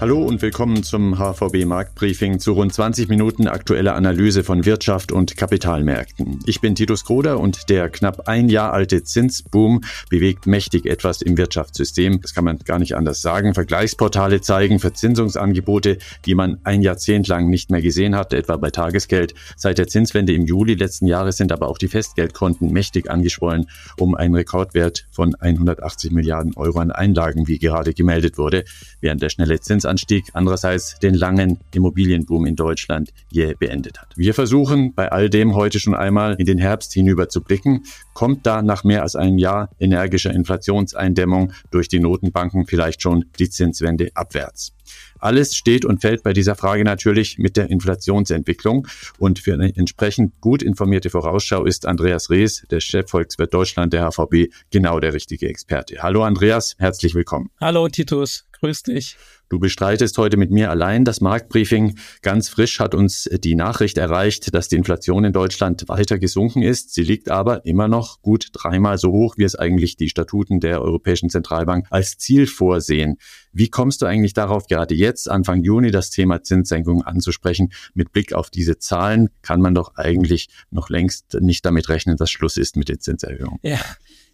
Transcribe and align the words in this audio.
Hallo 0.00 0.22
und 0.22 0.40
willkommen 0.40 0.82
zum 0.82 1.18
HVB 1.18 1.66
Marktbriefing 1.66 2.38
zu 2.38 2.54
rund 2.54 2.72
20 2.72 3.10
Minuten 3.10 3.46
aktueller 3.46 3.94
Analyse 3.96 4.42
von 4.44 4.64
Wirtschaft 4.64 5.12
und 5.12 5.36
Kapitalmärkten. 5.36 6.38
Ich 6.46 6.62
bin 6.62 6.74
Titus 6.74 7.04
Kroder 7.04 7.38
und 7.38 7.68
der 7.68 7.90
knapp 7.90 8.26
ein 8.26 8.48
Jahr 8.48 8.72
alte 8.72 9.04
Zinsboom 9.04 9.82
bewegt 10.08 10.46
mächtig 10.46 10.86
etwas 10.86 11.20
im 11.20 11.36
Wirtschaftssystem. 11.36 12.22
Das 12.22 12.32
kann 12.32 12.44
man 12.44 12.56
gar 12.60 12.78
nicht 12.78 12.96
anders 12.96 13.20
sagen. 13.20 13.52
Vergleichsportale 13.52 14.40
zeigen 14.40 14.78
Verzinsungsangebote, 14.78 15.98
die 16.24 16.34
man 16.34 16.60
ein 16.64 16.80
Jahrzehnt 16.80 17.28
lang 17.28 17.50
nicht 17.50 17.70
mehr 17.70 17.82
gesehen 17.82 18.16
hat, 18.16 18.32
etwa 18.32 18.56
bei 18.56 18.70
Tagesgeld. 18.70 19.34
Seit 19.58 19.76
der 19.76 19.86
Zinswende 19.86 20.32
im 20.32 20.46
Juli 20.46 20.76
letzten 20.76 21.08
Jahres 21.08 21.36
sind 21.36 21.52
aber 21.52 21.68
auch 21.68 21.76
die 21.76 21.88
Festgeldkonten 21.88 22.72
mächtig 22.72 23.10
angeschwollen, 23.10 23.66
um 23.98 24.14
einen 24.14 24.34
Rekordwert 24.34 25.04
von 25.10 25.34
180 25.34 26.10
Milliarden 26.10 26.56
Euro 26.56 26.78
an 26.78 26.90
Einlagen, 26.90 27.48
wie 27.48 27.58
gerade 27.58 27.92
gemeldet 27.92 28.38
wurde, 28.38 28.64
während 29.02 29.20
der 29.20 29.28
schnelle 29.28 29.60
Zins 29.60 29.89
Zinsanstieg 29.90 30.30
andererseits 30.34 30.98
den 31.00 31.14
langen 31.14 31.58
Immobilienboom 31.74 32.46
in 32.46 32.56
Deutschland 32.56 33.12
jäh 33.30 33.54
beendet 33.58 34.00
hat. 34.00 34.12
Wir 34.16 34.34
versuchen 34.34 34.94
bei 34.94 35.10
all 35.10 35.28
dem 35.28 35.54
heute 35.54 35.80
schon 35.80 35.94
einmal 35.94 36.34
in 36.34 36.46
den 36.46 36.58
Herbst 36.58 36.92
hinüber 36.92 37.28
zu 37.28 37.42
blicken. 37.42 37.82
Kommt 38.14 38.46
da 38.46 38.62
nach 38.62 38.84
mehr 38.84 39.02
als 39.02 39.16
einem 39.16 39.38
Jahr 39.38 39.70
energischer 39.80 40.32
Inflationseindämmung 40.32 41.52
durch 41.70 41.88
die 41.88 41.98
Notenbanken 41.98 42.66
vielleicht 42.66 43.02
schon 43.02 43.24
die 43.38 43.50
Zinswende 43.50 44.10
abwärts? 44.14 44.72
Alles 45.18 45.54
steht 45.54 45.84
und 45.84 46.00
fällt 46.00 46.22
bei 46.22 46.32
dieser 46.32 46.54
Frage 46.54 46.84
natürlich 46.84 47.38
mit 47.38 47.56
der 47.56 47.70
Inflationsentwicklung. 47.70 48.86
Und 49.18 49.38
für 49.38 49.54
eine 49.54 49.74
entsprechend 49.76 50.40
gut 50.40 50.62
informierte 50.62 51.10
Vorausschau 51.10 51.64
ist 51.64 51.86
Andreas 51.86 52.30
Rees, 52.30 52.64
der 52.70 52.80
Chefvolkswirt 52.80 53.52
Deutschland 53.52 53.92
der 53.92 54.10
HVB, 54.10 54.52
genau 54.70 55.00
der 55.00 55.12
richtige 55.12 55.48
Experte. 55.48 56.02
Hallo 56.02 56.24
Andreas, 56.24 56.74
herzlich 56.78 57.14
willkommen. 57.14 57.50
Hallo 57.60 57.88
Titus, 57.88 58.46
grüß 58.60 58.82
dich. 58.84 59.16
Du 59.50 59.58
bestreitest 59.58 60.16
heute 60.16 60.36
mit 60.36 60.52
mir 60.52 60.70
allein 60.70 61.04
das 61.04 61.20
Marktbriefing. 61.20 61.98
Ganz 62.22 62.48
frisch 62.48 62.78
hat 62.78 62.94
uns 62.94 63.28
die 63.42 63.56
Nachricht 63.56 63.98
erreicht, 63.98 64.54
dass 64.54 64.68
die 64.68 64.76
Inflation 64.76 65.24
in 65.24 65.32
Deutschland 65.32 65.88
weiter 65.88 66.20
gesunken 66.20 66.62
ist. 66.62 66.94
Sie 66.94 67.02
liegt 67.02 67.32
aber 67.32 67.66
immer 67.66 67.88
noch 67.88 68.22
gut 68.22 68.50
dreimal 68.52 68.96
so 68.96 69.10
hoch, 69.10 69.34
wie 69.38 69.42
es 69.42 69.56
eigentlich 69.56 69.96
die 69.96 70.08
Statuten 70.08 70.60
der 70.60 70.80
Europäischen 70.80 71.30
Zentralbank 71.30 71.88
als 71.90 72.16
Ziel 72.16 72.46
vorsehen. 72.46 73.16
Wie 73.52 73.68
kommst 73.68 74.02
du 74.02 74.06
eigentlich 74.06 74.32
darauf, 74.32 74.66
gerade 74.66 74.94
jetzt, 74.94 75.28
Anfang 75.28 75.62
Juni, 75.62 75.90
das 75.90 76.10
Thema 76.10 76.42
Zinssenkung 76.42 77.02
anzusprechen? 77.02 77.72
Mit 77.94 78.12
Blick 78.12 78.32
auf 78.32 78.50
diese 78.50 78.78
Zahlen 78.78 79.30
kann 79.42 79.60
man 79.60 79.74
doch 79.74 79.96
eigentlich 79.96 80.48
noch 80.70 80.88
längst 80.88 81.38
nicht 81.40 81.64
damit 81.64 81.88
rechnen, 81.88 82.16
dass 82.16 82.30
Schluss 82.30 82.56
ist 82.56 82.76
mit 82.76 82.88
den 82.88 83.00
Zinserhöhungen. 83.00 83.58
Ja. 83.62 83.80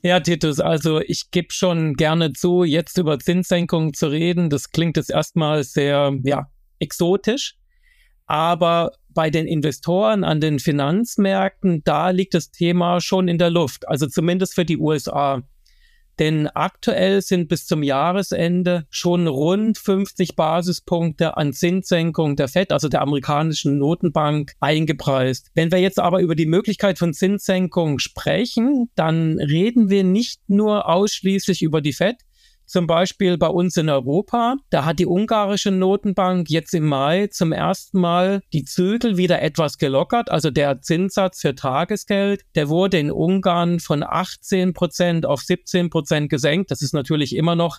Ja, 0.02 0.20
Titus, 0.20 0.60
also 0.60 1.00
ich 1.00 1.32
gebe 1.32 1.48
schon 1.50 1.94
gerne 1.94 2.32
zu, 2.32 2.62
jetzt 2.62 2.98
über 2.98 3.18
Zinssenkungen 3.18 3.92
zu 3.92 4.06
reden. 4.06 4.50
Das 4.50 4.70
klingt 4.70 4.96
jetzt 4.96 5.10
erstmal 5.10 5.64
sehr, 5.64 6.16
ja, 6.22 6.48
exotisch. 6.78 7.56
Aber 8.26 8.92
bei 9.08 9.30
den 9.30 9.46
Investoren 9.46 10.22
an 10.22 10.40
den 10.40 10.58
Finanzmärkten, 10.58 11.82
da 11.84 12.10
liegt 12.10 12.34
das 12.34 12.50
Thema 12.50 13.00
schon 13.00 13.28
in 13.28 13.38
der 13.38 13.50
Luft. 13.50 13.88
Also 13.88 14.06
zumindest 14.06 14.54
für 14.54 14.64
die 14.64 14.78
USA. 14.78 15.42
Denn 16.18 16.48
aktuell 16.48 17.20
sind 17.22 17.48
bis 17.48 17.66
zum 17.66 17.82
Jahresende 17.82 18.86
schon 18.90 19.26
rund 19.26 19.78
50 19.78 20.36
Basispunkte 20.36 21.36
an 21.36 21.52
Zinssenkung 21.52 22.36
der 22.36 22.48
FED, 22.48 22.72
also 22.72 22.88
der 22.88 23.02
amerikanischen 23.02 23.78
Notenbank, 23.78 24.52
eingepreist. 24.60 25.50
Wenn 25.54 25.70
wir 25.70 25.78
jetzt 25.78 25.98
aber 25.98 26.20
über 26.20 26.34
die 26.34 26.46
Möglichkeit 26.46 26.98
von 26.98 27.12
Zinssenkung 27.12 27.98
sprechen, 27.98 28.90
dann 28.94 29.38
reden 29.38 29.90
wir 29.90 30.04
nicht 30.04 30.40
nur 30.48 30.88
ausschließlich 30.88 31.62
über 31.62 31.80
die 31.80 31.92
FED, 31.92 32.16
zum 32.66 32.86
Beispiel 32.86 33.38
bei 33.38 33.48
uns 33.48 33.76
in 33.76 33.88
Europa, 33.88 34.56
da 34.70 34.84
hat 34.84 34.98
die 34.98 35.06
ungarische 35.06 35.70
Notenbank 35.70 36.50
jetzt 36.50 36.74
im 36.74 36.86
Mai 36.86 37.28
zum 37.28 37.52
ersten 37.52 38.00
Mal 38.00 38.42
die 38.52 38.64
Zügel 38.64 39.16
wieder 39.16 39.40
etwas 39.40 39.78
gelockert. 39.78 40.30
Also 40.30 40.50
der 40.50 40.82
Zinssatz 40.82 41.40
für 41.40 41.54
Tagesgeld, 41.54 42.42
der 42.54 42.68
wurde 42.68 42.98
in 42.98 43.10
Ungarn 43.10 43.80
von 43.80 44.02
18 44.02 44.74
Prozent 44.74 45.26
auf 45.26 45.40
17 45.40 45.90
Prozent 45.90 46.28
gesenkt. 46.28 46.70
Das 46.70 46.82
ist 46.82 46.92
natürlich 46.92 47.36
immer 47.36 47.54
noch 47.54 47.78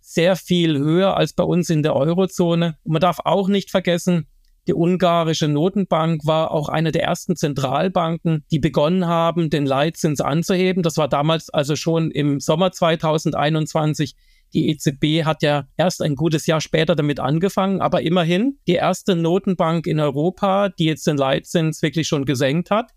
sehr 0.00 0.36
viel 0.36 0.78
höher 0.78 1.16
als 1.16 1.32
bei 1.32 1.42
uns 1.42 1.68
in 1.68 1.82
der 1.82 1.96
Eurozone. 1.96 2.76
Und 2.84 2.92
man 2.92 3.00
darf 3.00 3.18
auch 3.24 3.48
nicht 3.48 3.70
vergessen, 3.70 4.28
die 4.66 4.74
ungarische 4.74 5.48
Notenbank 5.48 6.26
war 6.26 6.50
auch 6.50 6.68
eine 6.68 6.90
der 6.90 7.04
ersten 7.04 7.36
Zentralbanken, 7.36 8.44
die 8.50 8.58
begonnen 8.58 9.06
haben, 9.06 9.48
den 9.48 9.64
Leitzins 9.64 10.20
anzuheben. 10.20 10.82
Das 10.82 10.96
war 10.96 11.08
damals 11.08 11.50
also 11.50 11.76
schon 11.76 12.10
im 12.10 12.40
Sommer 12.40 12.72
2021. 12.72 14.16
Die 14.54 14.70
EZB 14.70 15.24
hat 15.24 15.42
ja 15.42 15.66
erst 15.76 16.02
ein 16.02 16.16
gutes 16.16 16.46
Jahr 16.46 16.60
später 16.60 16.96
damit 16.96 17.20
angefangen, 17.20 17.80
aber 17.80 18.02
immerhin 18.02 18.58
die 18.66 18.74
erste 18.74 19.14
Notenbank 19.14 19.86
in 19.86 20.00
Europa, 20.00 20.68
die 20.68 20.86
jetzt 20.86 21.06
den 21.06 21.16
Leitzins 21.16 21.82
wirklich 21.82 22.08
schon 22.08 22.24
gesenkt 22.24 22.70
hat. 22.70 22.90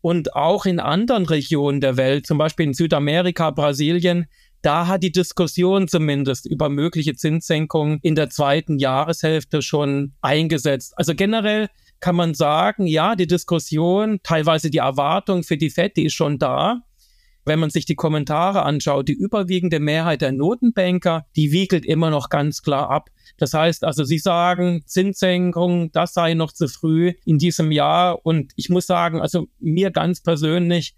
Und 0.00 0.34
auch 0.34 0.66
in 0.66 0.80
anderen 0.80 1.24
Regionen 1.24 1.80
der 1.80 1.96
Welt, 1.96 2.26
zum 2.26 2.36
Beispiel 2.36 2.66
in 2.66 2.74
Südamerika, 2.74 3.50
Brasilien, 3.50 4.26
da 4.64 4.86
hat 4.86 5.02
die 5.02 5.12
Diskussion 5.12 5.88
zumindest 5.88 6.46
über 6.46 6.70
mögliche 6.70 7.14
Zinssenkungen 7.14 7.98
in 8.02 8.14
der 8.14 8.30
zweiten 8.30 8.78
Jahreshälfte 8.78 9.60
schon 9.60 10.14
eingesetzt. 10.22 10.94
Also 10.96 11.14
generell 11.14 11.68
kann 12.00 12.16
man 12.16 12.32
sagen, 12.32 12.86
ja, 12.86 13.14
die 13.14 13.26
Diskussion, 13.26 14.20
teilweise 14.22 14.70
die 14.70 14.78
Erwartung 14.78 15.42
für 15.42 15.58
die 15.58 15.68
FED, 15.68 15.98
die 15.98 16.06
ist 16.06 16.14
schon 16.14 16.38
da. 16.38 16.80
Wenn 17.44 17.58
man 17.58 17.68
sich 17.68 17.84
die 17.84 17.94
Kommentare 17.94 18.62
anschaut, 18.62 19.06
die 19.06 19.12
überwiegende 19.12 19.80
Mehrheit 19.80 20.22
der 20.22 20.32
Notenbanker, 20.32 21.26
die 21.36 21.52
wiegelt 21.52 21.84
immer 21.84 22.08
noch 22.08 22.30
ganz 22.30 22.62
klar 22.62 22.88
ab. 22.88 23.10
Das 23.36 23.52
heißt 23.52 23.84
also, 23.84 24.02
sie 24.04 24.18
sagen, 24.18 24.82
Zinssenkung, 24.86 25.92
das 25.92 26.14
sei 26.14 26.32
noch 26.32 26.52
zu 26.52 26.68
früh 26.68 27.12
in 27.26 27.36
diesem 27.36 27.70
Jahr. 27.70 28.24
Und 28.24 28.54
ich 28.56 28.70
muss 28.70 28.86
sagen, 28.86 29.20
also 29.20 29.48
mir 29.60 29.90
ganz 29.90 30.22
persönlich, 30.22 30.94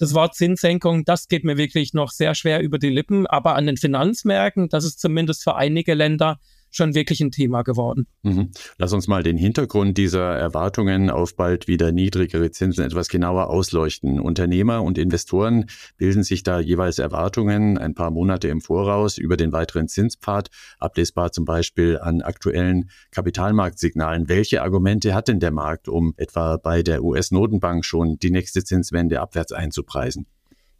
das 0.00 0.14
Wort 0.14 0.34
Zinssenkung, 0.34 1.04
das 1.04 1.28
geht 1.28 1.44
mir 1.44 1.58
wirklich 1.58 1.92
noch 1.92 2.10
sehr 2.10 2.34
schwer 2.34 2.60
über 2.60 2.78
die 2.78 2.88
Lippen. 2.88 3.26
Aber 3.26 3.54
an 3.54 3.66
den 3.66 3.76
Finanzmärkten, 3.76 4.70
das 4.70 4.84
ist 4.84 4.98
zumindest 4.98 5.44
für 5.44 5.56
einige 5.56 5.92
Länder 5.92 6.40
schon 6.70 6.94
wirklich 6.94 7.20
ein 7.20 7.30
Thema 7.30 7.62
geworden. 7.62 8.06
Mhm. 8.22 8.50
Lass 8.78 8.92
uns 8.92 9.08
mal 9.08 9.22
den 9.22 9.36
Hintergrund 9.36 9.98
dieser 9.98 10.36
Erwartungen 10.36 11.10
auf 11.10 11.36
bald 11.36 11.68
wieder 11.68 11.92
niedrigere 11.92 12.50
Zinsen 12.50 12.84
etwas 12.84 13.08
genauer 13.08 13.50
ausleuchten. 13.50 14.20
Unternehmer 14.20 14.82
und 14.82 14.98
Investoren 14.98 15.66
bilden 15.96 16.22
sich 16.22 16.42
da 16.42 16.60
jeweils 16.60 16.98
Erwartungen 16.98 17.78
ein 17.78 17.94
paar 17.94 18.10
Monate 18.10 18.48
im 18.48 18.60
Voraus 18.60 19.18
über 19.18 19.36
den 19.36 19.52
weiteren 19.52 19.88
Zinspfad, 19.88 20.48
ablesbar 20.78 21.32
zum 21.32 21.44
Beispiel 21.44 21.98
an 21.98 22.22
aktuellen 22.22 22.90
Kapitalmarktsignalen. 23.10 24.28
Welche 24.28 24.62
Argumente 24.62 25.14
hat 25.14 25.28
denn 25.28 25.40
der 25.40 25.50
Markt, 25.50 25.88
um 25.88 26.14
etwa 26.16 26.56
bei 26.56 26.82
der 26.82 27.02
US-Notenbank 27.02 27.84
schon 27.84 28.18
die 28.18 28.30
nächste 28.30 28.64
Zinswende 28.64 29.20
abwärts 29.20 29.52
einzupreisen? 29.52 30.26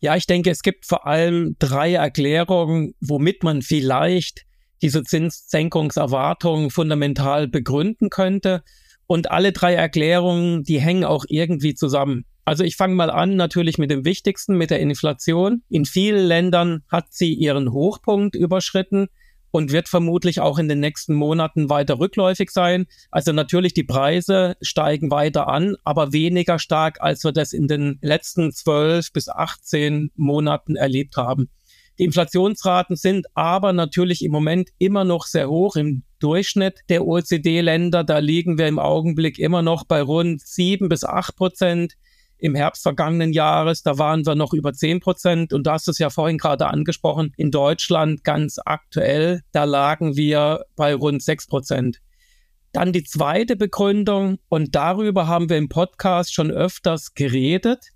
Ja, 0.03 0.17
ich 0.17 0.27
denke, 0.27 0.51
es 0.51 0.62
gibt 0.62 0.87
vor 0.87 1.07
allem 1.07 1.57
drei 1.59 1.95
Erklärungen, 1.95 2.95
womit 3.01 3.43
man 3.43 3.61
vielleicht 3.61 4.47
diese 4.83 5.03
Zinssenkungserwartungen 5.03 6.71
fundamental 6.71 7.49
begründen 7.49 8.11
könnte. 8.11 8.63
Und 9.07 9.31
alle 9.31 9.53
drei 9.53 9.75
Erklärungen, 9.75 10.63
die 10.63 10.81
hängen 10.81 11.05
auch 11.05 11.25
irgendwie 11.29 11.75
zusammen. 11.75 12.25
Also 12.45 12.65
ich 12.65 12.77
fange 12.77 12.95
mal 12.95 13.11
an 13.11 13.37
natürlich 13.37 13.79
mit 13.79 13.91
dem 13.91 14.05
Wichtigsten, 14.05 14.57
mit 14.57 14.71
der 14.71 14.81
Inflation. 14.81 15.63
In 15.69 15.85
vielen 15.85 16.27
Ländern 16.27 16.83
hat 16.89 17.07
sie 17.11 17.35
ihren 17.35 17.73
Hochpunkt 17.73 18.35
überschritten 18.35 19.09
und 19.51 19.73
wird 19.73 19.89
vermutlich 19.89 20.41
auch 20.41 20.59
in 20.59 20.69
den 20.69 20.81
nächsten 20.81 21.15
Monaten 21.15 21.69
weiter 21.69 21.99
rückläufig 21.99 22.51
sein. 22.51 22.87
Also 23.11 23.33
natürlich 23.33 23.75
die 23.75 23.85
Preise 23.85 24.57
steigen 24.63 25.11
weiter 25.11 25.49
an, 25.49 25.77
aber 25.85 26.13
weniger 26.13 26.59
stark, 26.59 27.01
als 27.01 27.25
wir 27.25 27.33
das 27.33 27.53
in 27.53 27.69
den 27.69 27.99
letzten 28.01 28.53
zwölf 28.53 29.13
bis 29.13 29.28
18 29.28 30.10
Monaten 30.16 30.77
erlebt 30.77 31.16
haben. 31.16 31.51
Die 32.01 32.07
Inflationsraten 32.07 32.97
sind 32.97 33.27
aber 33.35 33.75
natürlich 33.75 34.25
im 34.25 34.33
Moment 34.33 34.71
immer 34.79 35.05
noch 35.05 35.27
sehr 35.27 35.51
hoch 35.51 35.77
im 35.77 36.03
Durchschnitt 36.19 36.81
der 36.89 37.07
OECD-Länder. 37.07 38.05
Da 38.05 38.21
liegen 38.21 38.57
wir 38.57 38.69
im 38.69 38.79
Augenblick 38.79 39.39
immer 39.39 39.61
noch 39.61 39.85
bei 39.85 40.01
rund 40.01 40.41
sieben 40.41 40.89
bis 40.89 41.05
acht 41.05 41.37
Prozent. 41.37 41.97
Im 42.39 42.55
Herbst 42.55 42.85
vergangenen 42.85 43.35
Jahres, 43.35 43.83
da 43.83 43.99
waren 43.99 44.25
wir 44.25 44.35
noch 44.35 44.55
über 44.55 44.73
zehn 44.73 45.01
Prozent. 45.01 45.53
Und 45.53 45.69
hast 45.69 45.89
es 45.89 45.99
ja 45.99 46.09
vorhin 46.09 46.39
gerade 46.39 46.69
angesprochen, 46.69 47.35
in 47.37 47.51
Deutschland 47.51 48.25
ganz 48.25 48.59
aktuell, 48.65 49.43
da 49.53 49.65
lagen 49.65 50.17
wir 50.17 50.65
bei 50.77 50.95
rund 50.95 51.23
sechs 51.23 51.47
Prozent. 51.47 52.01
Dann 52.73 52.95
die 52.95 53.05
zweite 53.05 53.57
Begründung, 53.57 54.39
und 54.49 54.75
darüber 54.75 55.27
haben 55.27 55.51
wir 55.51 55.59
im 55.59 55.69
Podcast 55.69 56.33
schon 56.33 56.51
öfters 56.51 57.13
geredet 57.13 57.91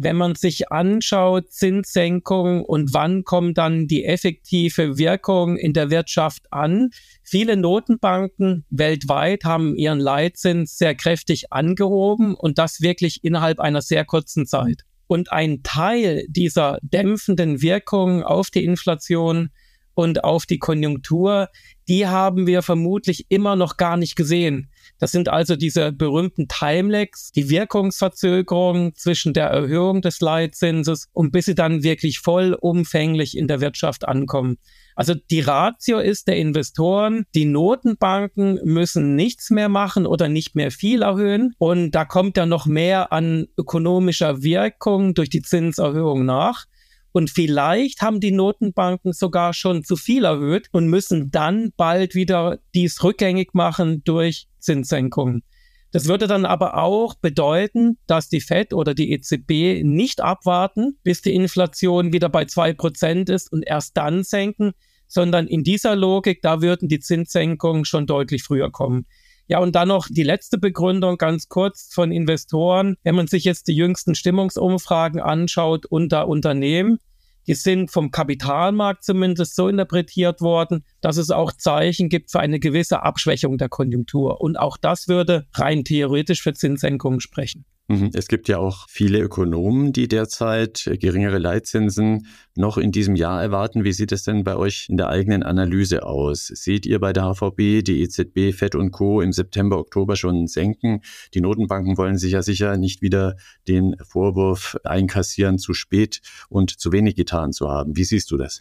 wenn 0.00 0.16
man 0.16 0.36
sich 0.36 0.70
anschaut, 0.70 1.50
Zinssenkung 1.50 2.64
und 2.64 2.94
wann 2.94 3.24
kommt 3.24 3.58
dann 3.58 3.88
die 3.88 4.04
effektive 4.04 4.96
Wirkung 4.96 5.56
in 5.56 5.72
der 5.72 5.90
Wirtschaft 5.90 6.52
an. 6.52 6.90
Viele 7.24 7.56
Notenbanken 7.56 8.64
weltweit 8.70 9.44
haben 9.44 9.74
ihren 9.74 9.98
Leitzins 9.98 10.78
sehr 10.78 10.94
kräftig 10.94 11.52
angehoben 11.52 12.34
und 12.34 12.58
das 12.58 12.80
wirklich 12.80 13.24
innerhalb 13.24 13.58
einer 13.58 13.82
sehr 13.82 14.04
kurzen 14.04 14.46
Zeit. 14.46 14.82
Und 15.08 15.32
ein 15.32 15.62
Teil 15.64 16.24
dieser 16.28 16.78
dämpfenden 16.82 17.60
Wirkung 17.60 18.22
auf 18.22 18.50
die 18.50 18.64
Inflation 18.64 19.50
und 19.94 20.22
auf 20.22 20.46
die 20.46 20.60
Konjunktur, 20.60 21.48
die 21.88 22.06
haben 22.06 22.46
wir 22.46 22.62
vermutlich 22.62 23.26
immer 23.30 23.56
noch 23.56 23.76
gar 23.76 23.96
nicht 23.96 24.14
gesehen. 24.14 24.70
Das 24.98 25.12
sind 25.12 25.28
also 25.28 25.56
diese 25.56 25.92
berühmten 25.92 26.48
Timelags, 26.48 27.30
die 27.32 27.50
Wirkungsverzögerung 27.50 28.94
zwischen 28.94 29.32
der 29.32 29.46
Erhöhung 29.46 30.02
des 30.02 30.20
Leitzinses 30.20 31.08
und 31.12 31.30
bis 31.30 31.46
sie 31.46 31.54
dann 31.54 31.82
wirklich 31.82 32.18
vollumfänglich 32.18 33.36
in 33.36 33.46
der 33.46 33.60
Wirtschaft 33.60 34.06
ankommen. 34.08 34.58
Also 34.96 35.14
die 35.14 35.40
Ratio 35.40 36.00
ist 36.00 36.26
der 36.26 36.36
Investoren, 36.36 37.24
die 37.32 37.44
Notenbanken 37.44 38.58
müssen 38.64 39.14
nichts 39.14 39.50
mehr 39.50 39.68
machen 39.68 40.06
oder 40.06 40.28
nicht 40.28 40.56
mehr 40.56 40.72
viel 40.72 41.02
erhöhen 41.02 41.54
und 41.58 41.92
da 41.92 42.04
kommt 42.04 42.36
ja 42.36 42.46
noch 42.46 42.66
mehr 42.66 43.12
an 43.12 43.46
ökonomischer 43.56 44.42
Wirkung 44.42 45.14
durch 45.14 45.30
die 45.30 45.42
Zinserhöhung 45.42 46.24
nach. 46.24 46.64
Und 47.12 47.30
vielleicht 47.30 48.02
haben 48.02 48.20
die 48.20 48.32
Notenbanken 48.32 49.12
sogar 49.12 49.54
schon 49.54 49.82
zu 49.84 49.96
viel 49.96 50.24
erhöht 50.24 50.68
und 50.72 50.88
müssen 50.88 51.30
dann 51.30 51.72
bald 51.76 52.14
wieder 52.14 52.58
dies 52.74 53.02
rückgängig 53.02 53.54
machen 53.54 54.02
durch 54.04 54.46
Zinssenkungen. 54.58 55.42
Das 55.90 56.06
würde 56.06 56.26
dann 56.26 56.44
aber 56.44 56.76
auch 56.76 57.14
bedeuten, 57.14 57.98
dass 58.06 58.28
die 58.28 58.42
Fed 58.42 58.74
oder 58.74 58.94
die 58.94 59.10
EZB 59.12 59.82
nicht 59.82 60.20
abwarten, 60.20 60.98
bis 61.02 61.22
die 61.22 61.34
Inflation 61.34 62.12
wieder 62.12 62.28
bei 62.28 62.44
zwei 62.44 62.74
Prozent 62.74 63.30
ist 63.30 63.50
und 63.50 63.62
erst 63.62 63.96
dann 63.96 64.22
senken, 64.22 64.72
sondern 65.06 65.46
in 65.46 65.64
dieser 65.64 65.96
Logik, 65.96 66.42
da 66.42 66.60
würden 66.60 66.88
die 66.88 67.00
Zinssenkungen 67.00 67.86
schon 67.86 68.06
deutlich 68.06 68.42
früher 68.42 68.70
kommen. 68.70 69.06
Ja, 69.48 69.60
und 69.60 69.74
dann 69.74 69.88
noch 69.88 70.08
die 70.10 70.22
letzte 70.22 70.58
Begründung 70.58 71.16
ganz 71.16 71.48
kurz 71.48 71.88
von 71.92 72.12
Investoren. 72.12 72.96
Wenn 73.02 73.14
man 73.14 73.26
sich 73.26 73.44
jetzt 73.44 73.66
die 73.68 73.74
jüngsten 73.74 74.14
Stimmungsumfragen 74.14 75.20
anschaut 75.20 75.86
unter 75.86 76.28
Unternehmen, 76.28 76.98
die 77.46 77.54
sind 77.54 77.90
vom 77.90 78.10
Kapitalmarkt 78.10 79.02
zumindest 79.02 79.56
so 79.56 79.68
interpretiert 79.68 80.42
worden, 80.42 80.84
dass 81.00 81.16
es 81.16 81.30
auch 81.30 81.50
Zeichen 81.50 82.10
gibt 82.10 82.30
für 82.30 82.40
eine 82.40 82.60
gewisse 82.60 83.02
Abschwächung 83.02 83.56
der 83.56 83.70
Konjunktur. 83.70 84.42
Und 84.42 84.58
auch 84.58 84.76
das 84.76 85.08
würde 85.08 85.46
rein 85.54 85.82
theoretisch 85.82 86.42
für 86.42 86.52
Zinssenkungen 86.52 87.20
sprechen. 87.20 87.64
Mhm. 87.90 88.10
Es 88.12 88.28
gibt 88.28 88.48
ja 88.48 88.58
auch 88.58 88.86
viele 88.90 89.18
Ökonomen, 89.18 89.94
die 89.94 90.08
derzeit 90.08 90.90
geringere 91.00 91.38
Leitzinsen 91.38 92.26
noch 92.54 92.76
in 92.76 92.92
diesem 92.92 93.16
Jahr 93.16 93.42
erwarten. 93.42 93.82
Wie 93.82 93.94
sieht 93.94 94.12
es 94.12 94.24
denn 94.24 94.44
bei 94.44 94.56
euch 94.56 94.88
in 94.90 94.98
der 94.98 95.08
eigenen 95.08 95.42
Analyse 95.42 96.02
aus? 96.04 96.48
Seht 96.48 96.84
ihr 96.84 97.00
bei 97.00 97.14
der 97.14 97.24
HVB 97.24 97.82
die 97.82 98.02
EZB, 98.02 98.52
FED 98.52 98.74
und 98.74 98.90
Co. 98.90 99.22
im 99.22 99.32
September, 99.32 99.78
Oktober 99.78 100.16
schon 100.16 100.46
senken? 100.48 101.00
Die 101.32 101.40
Notenbanken 101.40 101.96
wollen 101.96 102.18
sich 102.18 102.32
ja 102.32 102.42
sicher 102.42 102.76
nicht 102.76 103.00
wieder 103.00 103.36
den 103.66 103.96
Vorwurf 104.06 104.76
einkassieren, 104.84 105.58
zu 105.58 105.72
spät 105.72 106.20
und 106.50 106.78
zu 106.78 106.92
wenig 106.92 107.16
getan 107.16 107.52
zu 107.52 107.70
haben. 107.70 107.96
Wie 107.96 108.04
siehst 108.04 108.30
du 108.30 108.36
das? 108.36 108.60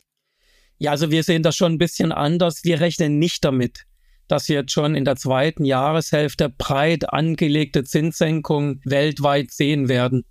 Ja, 0.77 0.91
also 0.91 1.12
wir 1.12 1.23
sehen 1.23 1.44
das 1.44 1.57
schon 1.57 1.73
ein 1.73 1.77
bisschen 1.80 2.13
anders. 2.13 2.63
Wir 2.63 2.80
rechnen 2.80 3.19
nicht 3.19 3.44
damit, 3.44 3.88
dass 4.27 4.47
wir 4.50 4.57
jetzt 4.57 4.71
schon 4.71 4.95
in 4.95 5.06
der 5.06 5.15
zweiten 5.15 5.65
Jahreshälfte 5.65 6.50
breit 6.50 7.13
angelegte 7.13 7.83
Zinssenkungen 7.83 8.81
weltweit 8.85 9.51
sehen 9.51 9.89
werden. 9.89 10.25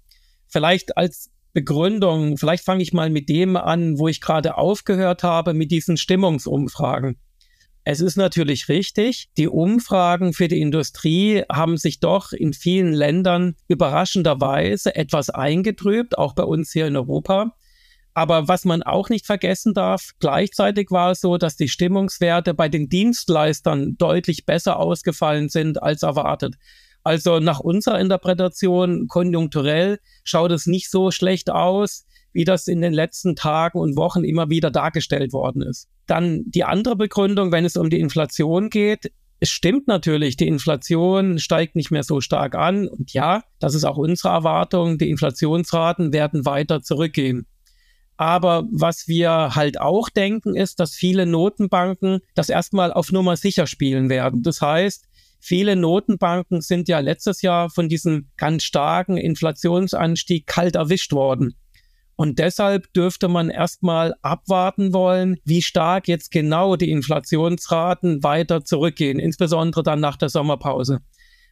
Vielleicht 0.49 0.97
als 0.97 1.31
Begründung, 1.53 2.37
vielleicht 2.37 2.65
fange 2.65 2.83
ich 2.83 2.93
mal 2.93 3.09
mit 3.09 3.29
dem 3.29 3.57
an, 3.57 3.99
wo 3.99 4.09
ich 4.09 4.21
gerade 4.21 4.59
aufgehört 4.59 5.23
habe, 5.23 5.55
mit 5.55 5.71
diesen 5.71 5.97
Stimmungsumfragen. 5.97 7.19
Es 7.89 8.01
ist 8.01 8.17
natürlich 8.17 8.69
richtig, 8.69 9.29
die 9.39 9.47
Umfragen 9.47 10.33
für 10.33 10.49
die 10.49 10.61
Industrie 10.61 11.45
haben 11.51 11.77
sich 11.77 12.01
doch 12.01 12.33
in 12.33 12.53
vielen 12.53 12.93
Ländern 12.93 13.55
überraschenderweise 13.69 14.97
etwas 14.97 15.31
eingetrübt, 15.31 16.19
auch 16.19 16.35
bei 16.35 16.43
uns 16.43 16.73
hier 16.73 16.89
in 16.89 16.97
Europa. 16.97 17.55
Aber 18.17 18.49
was 18.49 18.65
man 18.65 18.83
auch 18.83 19.11
nicht 19.11 19.27
vergessen 19.27 19.75
darf, 19.75 20.13
gleichzeitig 20.21 20.91
war 20.91 21.11
es 21.11 21.21
so, 21.21 21.37
dass 21.37 21.57
die 21.57 21.69
Stimmungswerte 21.69 22.55
bei 22.55 22.71
den 22.71 22.89
Dienstleistern 22.89 23.99
deutlich 23.99 24.47
besser 24.47 24.79
ausgefallen 24.79 25.51
sind 25.51 25.83
als 25.83 26.03
erwartet. 26.03 26.55
Also 27.05 27.41
nach 27.41 27.61
unserer 27.61 28.01
Interpretation 28.01 29.07
konjunkturell 29.07 29.99
schaut 30.25 30.51
es 30.51 30.67
nicht 30.67 30.91
so 30.91 31.11
schlecht 31.11 31.51
aus, 31.51 32.07
wie 32.33 32.45
das 32.45 32.69
in 32.69 32.81
den 32.81 32.95
letzten 32.95 33.37
Tagen 33.37 33.79
und 33.79 33.99
Wochen 33.99 34.25
immer 34.25 34.49
wieder 34.49 34.71
dargestellt 34.71 35.35
worden 35.35 35.61
ist. 35.61 35.87
Dann 36.07 36.45
die 36.47 36.65
andere 36.65 36.97
Begründung, 36.97 37.53
wenn 37.53 37.67
es 37.67 37.77
um 37.77 37.91
die 37.91 38.01
Inflation 38.01 38.71
geht, 38.71 39.13
es 39.41 39.51
stimmt 39.51 39.89
natürlich, 39.89 40.39
die 40.39 40.49
Inflation 40.49 41.39
steigt 41.39 41.77
nicht 41.77 41.91
mehr 41.91 42.03
so 42.03 42.23
stark 42.23 42.55
an. 42.55 42.89
Und 42.89 43.13
ja, 43.13 43.43
das 43.59 43.75
ist 43.75 43.85
auch 43.85 43.99
unsere 43.99 44.31
Erwartung, 44.31 44.97
die 44.97 45.11
Inflationsraten 45.11 46.15
werden 46.15 46.47
weiter 46.47 46.81
zurückgehen. 46.81 47.47
Aber 48.17 48.65
was 48.71 49.09
wir 49.09 49.55
halt 49.55 49.81
auch 49.81 50.09
denken, 50.09 50.57
ist, 50.57 50.81
dass 50.81 50.95
viele 50.95 51.27
Notenbanken 51.27 52.21
das 52.35 52.49
erstmal 52.49 52.93
auf 52.93 53.13
Nummer 53.13 53.37
sicher 53.37 53.67
spielen 53.67 54.09
werden. 54.09 54.43
Das 54.43 54.63
heißt, 54.63 55.05
viele 55.39 55.77
Notenbanken 55.77 56.63
sind 56.63 56.89
ja 56.89 57.01
letztes 57.01 57.43
Jahr 57.43 57.69
von 57.69 57.89
diesem 57.89 58.29
ganz 58.37 58.63
starken 58.63 59.17
Inflationsanstieg 59.19 60.47
kalt 60.47 60.77
erwischt 60.77 61.13
worden. 61.13 61.55
Und 62.17 62.39
deshalb 62.39 62.91
dürfte 62.95 63.29
man 63.29 63.51
erstmal 63.51 64.15
abwarten 64.23 64.95
wollen, 64.95 65.37
wie 65.45 65.61
stark 65.61 66.09
jetzt 66.09 66.31
genau 66.31 66.77
die 66.77 66.91
Inflationsraten 66.91 68.23
weiter 68.23 68.65
zurückgehen, 68.65 69.19
insbesondere 69.19 69.83
dann 69.83 70.01
nach 70.01 70.17
der 70.17 70.31
Sommerpause. 70.31 71.01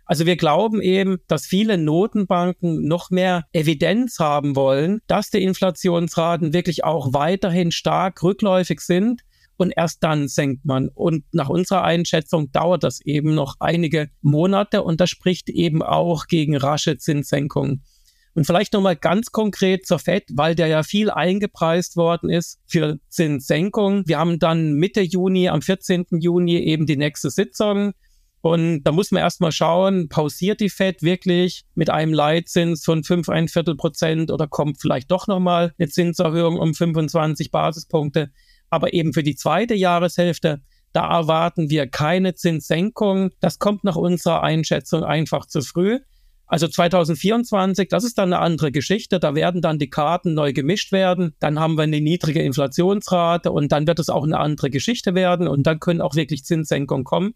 Also 0.07 0.27
wir 0.27 0.37
glauben 0.37 0.83
eben, 0.83 1.19
dass 1.29 1.47
viele 1.47 1.79
Notenbanken 1.79 2.87
noch 2.87 3.11
mehr 3.11 3.45
Evidenz 3.53 4.19
haben 4.19 4.55
wollen, 4.55 5.01
dass 5.07 5.31
die 5.31 5.43
Inflationsraten 5.43 6.53
wirklich 6.53 6.85
auch 6.85 7.13
weiterhin 7.15 7.73
stark 7.73 8.23
rückläufig 8.23 8.81
sind 8.81 9.23
und 9.57 9.73
erst 9.77 10.03
dann 10.03 10.29
senkt 10.29 10.65
man. 10.65 10.89
Und 10.89 11.25
nach 11.33 11.49
unserer 11.49 11.85
Einschätzung 11.85 12.51
dauert 12.53 12.83
das 12.83 13.01
eben 13.01 13.35
noch 13.35 13.57
einige 13.61 14.11
Monate 14.21 14.83
und 14.83 15.01
das 15.01 15.11
spricht 15.11 15.49
eben 15.49 15.83
auch 15.83 16.27
gegen 16.27 16.57
rasche 16.57 16.99
Zinssenkungen. 16.99 17.83
Und 18.35 18.47
vielleicht 18.47 18.73
nochmal 18.73 18.97
ganz 18.97 19.31
konkret 19.31 19.87
zur 19.87 20.01
FED, 20.01 20.25
weil 20.35 20.57
der 20.57 20.67
ja 20.67 20.83
viel 20.83 21.09
eingepreist 21.09 21.97
worden 21.97 22.31
ist 22.31 22.59
für 22.67 22.99
Zinssenkungen. 23.09 24.03
Wir 24.09 24.19
haben 24.19 24.41
dann 24.41 24.73
Mitte 24.73 25.03
Juni, 25.03 25.49
am 25.49 25.63
14. 25.63 26.07
Juni 26.11 26.57
eben 26.57 26.85
die 26.85 26.97
nächste 26.97 27.31
Sitzung. 27.31 27.93
Und 28.45 28.83
da 28.83 28.93
muss 28.93 29.11
man 29.11 29.23
erstmal 29.23 29.53
schauen, 29.53 30.11
pausiert 30.11 30.61
die 30.61 30.69
Fed 30.69 31.03
wirklich 31.03 31.65
mit 31.75 31.89
einem 31.89 32.13
Leitzins 32.13 32.85
von 32.85 33.03
5, 33.03 33.31
ein 33.31 33.49
Viertel 33.49 33.75
Prozent 33.75 34.31
oder 34.31 34.47
kommt 34.47 34.79
vielleicht 34.83 35.11
doch 35.11 35.27
nochmal 35.29 35.73
eine 35.79 35.89
Zinserhöhung 35.89 36.59
um 36.59 36.75
25 36.75 37.51
Basispunkte. 37.51 38.33
Aber 38.69 38.93
eben 38.93 39.15
für 39.15 39.23
die 39.23 39.35
zweite 39.35 39.73
Jahreshälfte, 39.73 40.61
da 40.93 41.09
erwarten 41.09 41.71
wir 41.71 41.87
keine 41.87 42.35
Zinssenkung. 42.35 43.31
Das 43.41 43.59
kommt 43.59 43.83
nach 43.83 43.97
unserer 43.97 44.43
Einschätzung 44.43 45.05
einfach 45.05 45.47
zu 45.47 45.63
früh. 45.63 46.01
Also 46.45 46.69
2024, 46.69 47.89
das 47.89 48.05
ist 48.05 48.19
dann 48.19 48.35
eine 48.35 48.43
andere 48.43 48.73
Geschichte. 48.73 49.21
Da 49.21 49.35
werden 49.35 49.63
dann 49.63 49.79
die 49.79 49.89
Karten 49.89 50.35
neu 50.35 50.53
gemischt 50.53 50.93
werden. 50.93 51.35
Dann 51.41 51.59
haben 51.59 51.79
wir 51.79 51.85
eine 51.85 52.03
niedrige 52.03 52.43
Inflationsrate 52.43 53.51
und 53.51 53.73
dann 53.73 53.87
wird 53.87 54.01
es 54.01 54.11
auch 54.11 54.25
eine 54.25 54.39
andere 54.39 54.69
Geschichte 54.69 55.15
werden 55.15 55.49
und 55.49 55.67
dann 55.67 55.81
können 55.81 56.03
auch 56.03 56.15
wirklich 56.15 56.45
Zinssenkungen 56.45 57.05
kommen. 57.05 57.33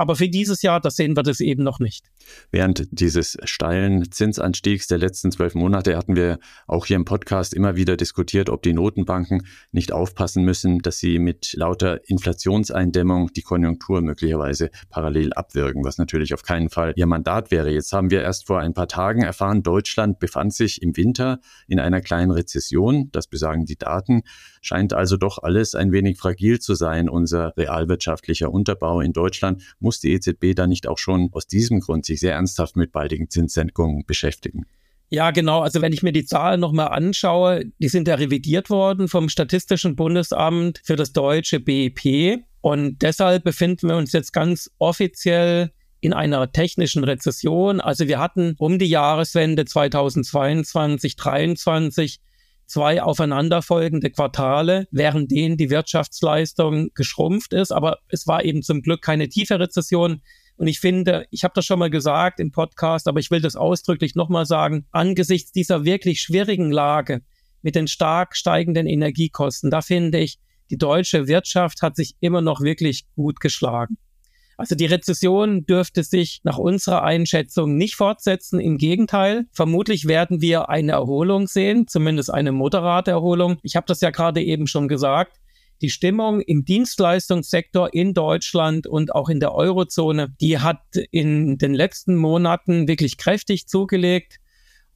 Aber 0.00 0.16
für 0.16 0.30
dieses 0.30 0.62
Jahr, 0.62 0.80
das 0.80 0.96
sehen 0.96 1.14
wir 1.14 1.22
das 1.22 1.40
eben 1.40 1.62
noch 1.62 1.78
nicht. 1.78 2.06
Während 2.50 2.88
dieses 2.90 3.36
steilen 3.44 4.10
Zinsanstiegs 4.10 4.86
der 4.86 4.96
letzten 4.96 5.30
zwölf 5.30 5.54
Monate 5.54 5.94
hatten 5.94 6.16
wir 6.16 6.38
auch 6.66 6.86
hier 6.86 6.96
im 6.96 7.04
Podcast 7.04 7.52
immer 7.52 7.76
wieder 7.76 7.98
diskutiert, 7.98 8.48
ob 8.48 8.62
die 8.62 8.72
Notenbanken 8.72 9.46
nicht 9.72 9.92
aufpassen 9.92 10.42
müssen, 10.42 10.78
dass 10.78 11.00
sie 11.00 11.18
mit 11.18 11.52
lauter 11.52 12.00
Inflationseindämmung 12.08 13.34
die 13.34 13.42
Konjunktur 13.42 14.00
möglicherweise 14.00 14.70
parallel 14.88 15.34
abwirken, 15.34 15.84
was 15.84 15.98
natürlich 15.98 16.32
auf 16.32 16.44
keinen 16.44 16.70
Fall 16.70 16.94
ihr 16.96 17.04
Mandat 17.04 17.50
wäre. 17.50 17.70
Jetzt 17.70 17.92
haben 17.92 18.10
wir 18.10 18.22
erst 18.22 18.46
vor 18.46 18.58
ein 18.58 18.72
paar 18.72 18.88
Tagen 18.88 19.20
erfahren, 19.20 19.62
Deutschland 19.62 20.18
befand 20.18 20.54
sich 20.54 20.80
im 20.80 20.96
Winter 20.96 21.40
in 21.68 21.78
einer 21.78 22.00
kleinen 22.00 22.30
Rezession. 22.30 23.10
Das 23.12 23.26
besagen 23.26 23.66
die 23.66 23.76
Daten. 23.76 24.22
Scheint 24.60 24.92
also 24.92 25.16
doch 25.16 25.42
alles 25.42 25.74
ein 25.74 25.90
wenig 25.90 26.18
fragil 26.18 26.60
zu 26.60 26.74
sein, 26.74 27.08
unser 27.08 27.56
realwirtschaftlicher 27.56 28.52
Unterbau 28.52 29.00
in 29.00 29.12
Deutschland 29.12 29.62
muss 29.78 30.00
die 30.00 30.12
EZB 30.12 30.54
da 30.54 30.66
nicht 30.66 30.86
auch 30.86 30.98
schon 30.98 31.30
aus 31.32 31.46
diesem 31.46 31.80
Grund 31.80 32.04
sich 32.04 32.20
sehr 32.20 32.34
ernsthaft 32.34 32.76
mit 32.76 32.92
baldigen 32.92 33.30
Zinssenkungen 33.30 34.04
beschäftigen? 34.06 34.66
Ja, 35.08 35.32
genau. 35.32 35.60
Also 35.60 35.82
wenn 35.82 35.92
ich 35.92 36.04
mir 36.04 36.12
die 36.12 36.24
Zahlen 36.24 36.60
nochmal 36.60 36.88
anschaue, 36.88 37.64
die 37.78 37.88
sind 37.88 38.06
ja 38.06 38.14
revidiert 38.14 38.70
worden 38.70 39.08
vom 39.08 39.28
Statistischen 39.28 39.96
Bundesamt 39.96 40.80
für 40.84 40.94
das 40.94 41.12
deutsche 41.12 41.58
BIP. 41.58 42.44
Und 42.60 43.02
deshalb 43.02 43.42
befinden 43.42 43.88
wir 43.88 43.96
uns 43.96 44.12
jetzt 44.12 44.32
ganz 44.32 44.70
offiziell 44.78 45.72
in 46.00 46.12
einer 46.12 46.52
technischen 46.52 47.02
Rezession. 47.02 47.80
Also 47.80 48.06
wir 48.06 48.20
hatten 48.20 48.54
um 48.58 48.78
die 48.78 48.86
Jahreswende 48.86 49.64
2022, 49.64 51.16
2023 51.16 52.20
zwei 52.70 53.02
aufeinanderfolgende 53.02 54.10
Quartale, 54.10 54.86
während 54.92 55.30
denen 55.30 55.56
die 55.56 55.70
Wirtschaftsleistung 55.70 56.90
geschrumpft 56.94 57.52
ist. 57.52 57.72
Aber 57.72 57.98
es 58.08 58.26
war 58.28 58.44
eben 58.44 58.62
zum 58.62 58.80
Glück 58.80 59.02
keine 59.02 59.28
tiefe 59.28 59.58
Rezession. 59.58 60.22
Und 60.56 60.68
ich 60.68 60.78
finde, 60.78 61.26
ich 61.30 61.42
habe 61.42 61.52
das 61.54 61.66
schon 61.66 61.80
mal 61.80 61.90
gesagt 61.90 62.38
im 62.38 62.52
Podcast, 62.52 63.08
aber 63.08 63.18
ich 63.18 63.30
will 63.30 63.40
das 63.40 63.56
ausdrücklich 63.56 64.14
nochmal 64.14 64.46
sagen, 64.46 64.86
angesichts 64.92 65.50
dieser 65.50 65.84
wirklich 65.84 66.20
schwierigen 66.20 66.70
Lage 66.70 67.22
mit 67.62 67.74
den 67.74 67.88
stark 67.88 68.36
steigenden 68.36 68.86
Energiekosten, 68.86 69.70
da 69.70 69.82
finde 69.82 70.18
ich, 70.18 70.38
die 70.70 70.78
deutsche 70.78 71.26
Wirtschaft 71.26 71.82
hat 71.82 71.96
sich 71.96 72.14
immer 72.20 72.40
noch 72.40 72.60
wirklich 72.60 73.04
gut 73.16 73.40
geschlagen. 73.40 73.98
Also 74.60 74.74
die 74.74 74.84
Rezession 74.84 75.64
dürfte 75.64 76.04
sich 76.04 76.40
nach 76.44 76.58
unserer 76.58 77.02
Einschätzung 77.02 77.78
nicht 77.78 77.94
fortsetzen. 77.94 78.60
Im 78.60 78.76
Gegenteil, 78.76 79.46
vermutlich 79.52 80.06
werden 80.06 80.42
wir 80.42 80.68
eine 80.68 80.92
Erholung 80.92 81.46
sehen, 81.46 81.88
zumindest 81.88 82.30
eine 82.30 82.52
moderate 82.52 83.10
Erholung. 83.10 83.56
Ich 83.62 83.74
habe 83.74 83.86
das 83.86 84.02
ja 84.02 84.10
gerade 84.10 84.42
eben 84.42 84.66
schon 84.66 84.86
gesagt. 84.86 85.38
Die 85.80 85.88
Stimmung 85.88 86.42
im 86.42 86.66
Dienstleistungssektor 86.66 87.94
in 87.94 88.12
Deutschland 88.12 88.86
und 88.86 89.14
auch 89.14 89.30
in 89.30 89.40
der 89.40 89.54
Eurozone, 89.54 90.28
die 90.42 90.58
hat 90.58 90.82
in 91.10 91.56
den 91.56 91.72
letzten 91.72 92.14
Monaten 92.14 92.86
wirklich 92.86 93.16
kräftig 93.16 93.66
zugelegt, 93.66 94.40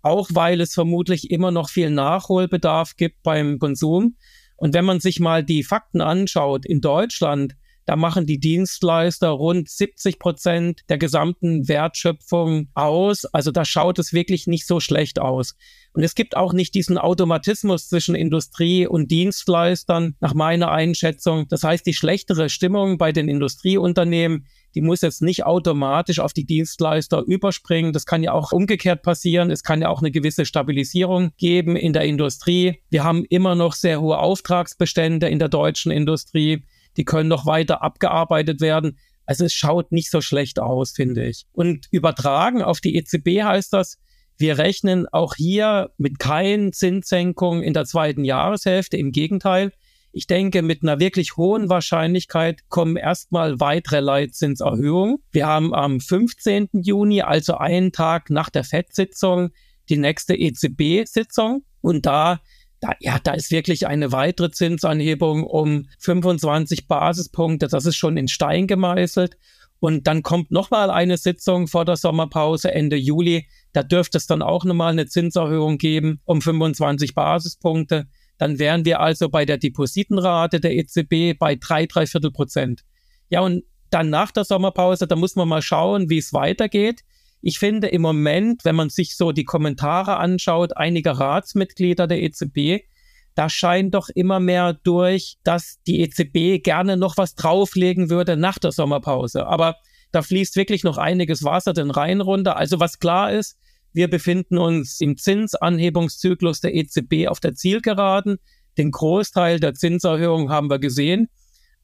auch 0.02 0.28
weil 0.34 0.60
es 0.60 0.74
vermutlich 0.74 1.30
immer 1.30 1.52
noch 1.52 1.70
viel 1.70 1.88
Nachholbedarf 1.88 2.96
gibt 2.96 3.22
beim 3.22 3.58
Konsum. 3.58 4.16
Und 4.56 4.74
wenn 4.74 4.84
man 4.84 5.00
sich 5.00 5.20
mal 5.20 5.42
die 5.42 5.62
Fakten 5.62 6.02
anschaut, 6.02 6.66
in 6.66 6.82
Deutschland 6.82 7.56
da 7.86 7.96
machen 7.96 8.26
die 8.26 8.38
Dienstleister 8.38 9.28
rund 9.28 9.68
70 9.68 10.18
Prozent 10.18 10.80
der 10.88 10.98
gesamten 10.98 11.68
Wertschöpfung 11.68 12.68
aus. 12.74 13.24
Also 13.26 13.50
da 13.50 13.64
schaut 13.64 13.98
es 13.98 14.12
wirklich 14.12 14.46
nicht 14.46 14.66
so 14.66 14.80
schlecht 14.80 15.20
aus. 15.20 15.54
Und 15.92 16.02
es 16.02 16.14
gibt 16.14 16.36
auch 16.36 16.52
nicht 16.52 16.74
diesen 16.74 16.98
Automatismus 16.98 17.88
zwischen 17.88 18.14
Industrie 18.14 18.86
und 18.86 19.10
Dienstleistern, 19.10 20.16
nach 20.20 20.34
meiner 20.34 20.72
Einschätzung. 20.72 21.46
Das 21.48 21.62
heißt, 21.62 21.86
die 21.86 21.94
schlechtere 21.94 22.48
Stimmung 22.48 22.98
bei 22.98 23.12
den 23.12 23.28
Industrieunternehmen, 23.28 24.46
die 24.74 24.80
muss 24.80 25.02
jetzt 25.02 25.22
nicht 25.22 25.46
automatisch 25.46 26.18
auf 26.18 26.32
die 26.32 26.46
Dienstleister 26.46 27.22
überspringen. 27.22 27.92
Das 27.92 28.06
kann 28.06 28.24
ja 28.24 28.32
auch 28.32 28.50
umgekehrt 28.50 29.02
passieren. 29.02 29.50
Es 29.50 29.62
kann 29.62 29.82
ja 29.82 29.88
auch 29.88 30.00
eine 30.00 30.10
gewisse 30.10 30.46
Stabilisierung 30.46 31.30
geben 31.36 31.76
in 31.76 31.92
der 31.92 32.02
Industrie. 32.02 32.80
Wir 32.90 33.04
haben 33.04 33.24
immer 33.24 33.54
noch 33.54 33.74
sehr 33.74 34.00
hohe 34.00 34.18
Auftragsbestände 34.18 35.28
in 35.28 35.38
der 35.38 35.48
deutschen 35.48 35.92
Industrie 35.92 36.64
die 36.96 37.04
können 37.04 37.28
noch 37.28 37.46
weiter 37.46 37.82
abgearbeitet 37.82 38.60
werden. 38.60 38.98
Also 39.26 39.44
es 39.44 39.52
schaut 39.52 39.92
nicht 39.92 40.10
so 40.10 40.20
schlecht 40.20 40.58
aus, 40.58 40.92
finde 40.92 41.26
ich. 41.26 41.46
Und 41.52 41.86
übertragen 41.90 42.62
auf 42.62 42.80
die 42.80 42.96
EZB 42.96 43.42
heißt 43.42 43.72
das, 43.72 43.98
wir 44.36 44.58
rechnen 44.58 45.06
auch 45.12 45.34
hier 45.36 45.90
mit 45.96 46.18
keinen 46.18 46.72
Zinssenkungen 46.72 47.62
in 47.62 47.72
der 47.72 47.84
zweiten 47.84 48.24
Jahreshälfte. 48.24 48.96
Im 48.96 49.12
Gegenteil, 49.12 49.72
ich 50.12 50.26
denke, 50.26 50.62
mit 50.62 50.82
einer 50.82 50.98
wirklich 50.98 51.36
hohen 51.36 51.68
Wahrscheinlichkeit 51.68 52.68
kommen 52.68 52.96
erstmal 52.96 53.60
weitere 53.60 54.00
Leitzinserhöhungen. 54.00 55.18
Wir 55.30 55.46
haben 55.46 55.72
am 55.74 56.00
15. 56.00 56.68
Juni, 56.72 57.22
also 57.22 57.54
einen 57.54 57.92
Tag 57.92 58.30
nach 58.30 58.50
der 58.50 58.64
FED-Sitzung, 58.64 59.50
die 59.88 59.98
nächste 59.98 60.34
EZB-Sitzung. 60.34 61.64
Und 61.80 62.06
da 62.06 62.40
da, 62.84 62.92
ja, 63.00 63.18
da 63.18 63.32
ist 63.32 63.50
wirklich 63.50 63.86
eine 63.86 64.12
weitere 64.12 64.50
Zinsanhebung 64.50 65.44
um 65.44 65.86
25 66.00 66.86
Basispunkte. 66.86 67.66
Das 67.66 67.86
ist 67.86 67.96
schon 67.96 68.18
in 68.18 68.28
Stein 68.28 68.66
gemeißelt. 68.66 69.38
Und 69.80 70.06
dann 70.06 70.22
kommt 70.22 70.50
nochmal 70.50 70.90
eine 70.90 71.16
Sitzung 71.16 71.66
vor 71.66 71.86
der 71.86 71.96
Sommerpause 71.96 72.72
Ende 72.72 72.96
Juli. 72.96 73.48
Da 73.72 73.82
dürfte 73.82 74.18
es 74.18 74.26
dann 74.26 74.42
auch 74.42 74.66
nochmal 74.66 74.92
eine 74.92 75.06
Zinserhöhung 75.06 75.78
geben 75.78 76.20
um 76.24 76.42
25 76.42 77.14
Basispunkte. 77.14 78.06
Dann 78.36 78.58
wären 78.58 78.84
wir 78.84 79.00
also 79.00 79.30
bei 79.30 79.46
der 79.46 79.56
Depositenrate 79.56 80.60
der 80.60 80.74
EZB 80.74 81.38
bei 81.38 81.56
drei, 81.56 81.86
drei 81.86 82.06
Viertel 82.06 82.32
Prozent. 82.32 82.82
Ja, 83.30 83.40
und 83.40 83.64
dann 83.88 84.10
nach 84.10 84.30
der 84.30 84.44
Sommerpause, 84.44 85.06
da 85.06 85.16
muss 85.16 85.36
man 85.36 85.48
mal 85.48 85.62
schauen, 85.62 86.10
wie 86.10 86.18
es 86.18 86.34
weitergeht. 86.34 87.00
Ich 87.46 87.58
finde 87.58 87.88
im 87.88 88.00
Moment, 88.00 88.64
wenn 88.64 88.74
man 88.74 88.88
sich 88.88 89.16
so 89.16 89.30
die 89.30 89.44
Kommentare 89.44 90.16
anschaut, 90.16 90.78
einiger 90.78 91.12
Ratsmitglieder 91.12 92.06
der 92.06 92.22
EZB, 92.22 92.86
da 93.34 93.50
scheint 93.50 93.94
doch 93.94 94.08
immer 94.08 94.40
mehr 94.40 94.72
durch, 94.72 95.36
dass 95.44 95.78
die 95.86 96.00
EZB 96.00 96.64
gerne 96.64 96.96
noch 96.96 97.18
was 97.18 97.34
drauflegen 97.34 98.08
würde 98.08 98.38
nach 98.38 98.58
der 98.58 98.72
Sommerpause. 98.72 99.46
Aber 99.46 99.76
da 100.10 100.22
fließt 100.22 100.56
wirklich 100.56 100.84
noch 100.84 100.96
einiges 100.96 101.44
Wasser 101.44 101.74
den 101.74 101.90
Rhein 101.90 102.22
runter. 102.22 102.56
Also 102.56 102.80
was 102.80 102.98
klar 102.98 103.30
ist, 103.30 103.58
wir 103.92 104.08
befinden 104.08 104.56
uns 104.56 105.02
im 105.02 105.18
Zinsanhebungszyklus 105.18 106.62
der 106.62 106.74
EZB 106.74 107.28
auf 107.28 107.40
der 107.40 107.54
Zielgeraden. 107.54 108.38
Den 108.78 108.90
Großteil 108.90 109.60
der 109.60 109.74
Zinserhöhung 109.74 110.48
haben 110.48 110.70
wir 110.70 110.78
gesehen. 110.78 111.28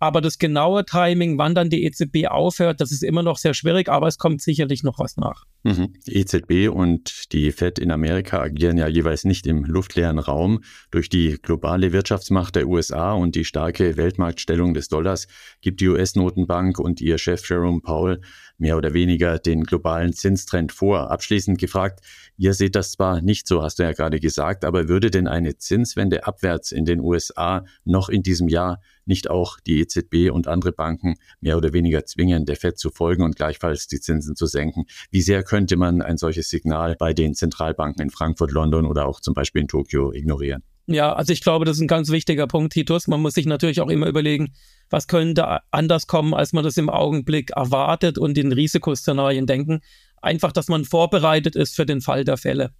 Aber 0.00 0.22
das 0.22 0.38
genaue 0.38 0.86
Timing, 0.86 1.36
wann 1.36 1.54
dann 1.54 1.68
die 1.68 1.84
EZB 1.84 2.26
aufhört, 2.28 2.80
das 2.80 2.90
ist 2.90 3.04
immer 3.04 3.22
noch 3.22 3.36
sehr 3.36 3.52
schwierig, 3.52 3.90
aber 3.90 4.06
es 4.08 4.16
kommt 4.16 4.40
sicherlich 4.40 4.82
noch 4.82 4.98
was 4.98 5.18
nach. 5.18 5.44
Mhm. 5.62 5.92
Die 6.06 6.16
EZB 6.16 6.74
und 6.74 7.32
die 7.32 7.52
Fed 7.52 7.78
in 7.78 7.90
Amerika 7.90 8.40
agieren 8.40 8.78
ja 8.78 8.88
jeweils 8.88 9.24
nicht 9.24 9.46
im 9.46 9.62
luftleeren 9.64 10.18
Raum. 10.18 10.62
Durch 10.90 11.10
die 11.10 11.36
globale 11.42 11.92
Wirtschaftsmacht 11.92 12.56
der 12.56 12.66
USA 12.66 13.12
und 13.12 13.34
die 13.34 13.44
starke 13.44 13.98
Weltmarktstellung 13.98 14.72
des 14.72 14.88
Dollars 14.88 15.28
gibt 15.60 15.82
die 15.82 15.88
US-Notenbank 15.88 16.78
und 16.78 17.02
ihr 17.02 17.18
Chef 17.18 17.46
Jerome 17.46 17.82
Powell 17.82 18.22
mehr 18.60 18.76
oder 18.76 18.92
weniger 18.92 19.38
den 19.38 19.64
globalen 19.64 20.12
Zinstrend 20.12 20.72
vor. 20.72 21.10
Abschließend 21.10 21.58
gefragt, 21.58 22.00
ihr 22.36 22.54
seht 22.54 22.76
das 22.76 22.92
zwar 22.92 23.22
nicht 23.22 23.48
so, 23.48 23.62
hast 23.62 23.78
du 23.78 23.82
ja 23.82 23.92
gerade 23.92 24.20
gesagt, 24.20 24.64
aber 24.64 24.88
würde 24.88 25.10
denn 25.10 25.26
eine 25.26 25.56
Zinswende 25.56 26.26
abwärts 26.26 26.70
in 26.70 26.84
den 26.84 27.00
USA 27.00 27.64
noch 27.84 28.08
in 28.08 28.22
diesem 28.22 28.48
Jahr 28.48 28.80
nicht 29.06 29.28
auch 29.28 29.58
die 29.60 29.80
EZB 29.80 30.30
und 30.30 30.46
andere 30.46 30.72
Banken 30.72 31.16
mehr 31.40 31.56
oder 31.56 31.72
weniger 31.72 32.04
zwingen, 32.04 32.44
der 32.44 32.56
FED 32.56 32.78
zu 32.78 32.90
folgen 32.90 33.22
und 33.22 33.36
gleichfalls 33.36 33.88
die 33.88 34.00
Zinsen 34.00 34.36
zu 34.36 34.46
senken? 34.46 34.84
Wie 35.10 35.22
sehr 35.22 35.42
könnte 35.42 35.76
man 35.76 36.02
ein 36.02 36.16
solches 36.16 36.50
Signal 36.50 36.96
bei 36.96 37.12
den 37.12 37.34
Zentralbanken 37.34 38.02
in 38.02 38.10
Frankfurt, 38.10 38.52
London 38.52 38.86
oder 38.86 39.06
auch 39.06 39.20
zum 39.20 39.34
Beispiel 39.34 39.62
in 39.62 39.68
Tokio 39.68 40.12
ignorieren? 40.12 40.62
Ja, 40.92 41.12
also 41.12 41.32
ich 41.32 41.40
glaube, 41.40 41.64
das 41.64 41.76
ist 41.76 41.82
ein 41.82 41.86
ganz 41.86 42.10
wichtiger 42.10 42.48
Punkt, 42.48 42.72
Titus. 42.72 43.06
Man 43.06 43.22
muss 43.22 43.34
sich 43.34 43.46
natürlich 43.46 43.80
auch 43.80 43.90
immer 43.90 44.08
überlegen, 44.08 44.54
was 44.88 45.06
könnte 45.06 45.60
anders 45.70 46.08
kommen, 46.08 46.34
als 46.34 46.52
man 46.52 46.64
das 46.64 46.76
im 46.76 46.90
Augenblick 46.90 47.50
erwartet 47.50 48.18
und 48.18 48.36
in 48.36 48.50
Risikoszenarien 48.50 49.46
denken. 49.46 49.82
Einfach, 50.20 50.50
dass 50.50 50.66
man 50.66 50.84
vorbereitet 50.84 51.54
ist 51.54 51.76
für 51.76 51.86
den 51.86 52.00
Fall 52.00 52.24
der 52.24 52.38
Fälle. 52.38 52.74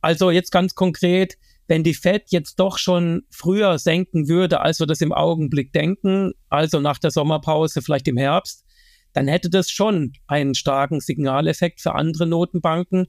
Also 0.00 0.30
jetzt 0.30 0.52
ganz 0.52 0.76
konkret, 0.76 1.36
wenn 1.66 1.82
die 1.82 1.94
Fed 1.94 2.26
jetzt 2.28 2.60
doch 2.60 2.78
schon 2.78 3.22
früher 3.28 3.76
senken 3.80 4.28
würde, 4.28 4.60
als 4.60 4.78
wir 4.78 4.86
das 4.86 5.00
im 5.00 5.12
Augenblick 5.12 5.72
denken, 5.72 6.34
also 6.48 6.78
nach 6.78 6.98
der 6.98 7.10
Sommerpause, 7.10 7.82
vielleicht 7.82 8.06
im 8.06 8.16
Herbst, 8.16 8.64
dann 9.14 9.26
hätte 9.26 9.50
das 9.50 9.68
schon 9.68 10.12
einen 10.28 10.54
starken 10.54 11.00
Signaleffekt 11.00 11.80
für 11.80 11.96
andere 11.96 12.28
Notenbanken, 12.28 13.08